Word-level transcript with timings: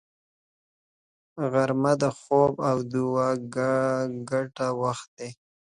غرمه 1.51 1.93
د 2.01 2.03
خوب 2.19 2.53
او 2.69 2.77
دعا 2.91 3.29
ګډ 4.31 4.55
وخت 4.81 5.07
دی 5.17 5.29